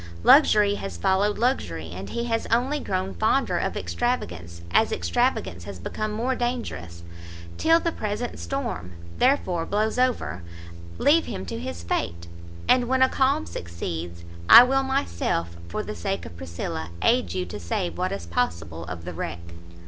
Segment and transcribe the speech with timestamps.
[0.23, 5.77] Luxury has followed luxury, and he has only grown fonder of extravagance, as extravagance has
[5.77, 7.03] become more dangerous.
[7.59, 10.41] Till the present storm, therefore, blows over,
[10.97, 12.25] leave him to his fate,
[12.67, 17.45] and when a calm succeeds, I will myself, for the sake of Priscilla, aid you
[17.45, 19.37] to save what is possible of the wreck."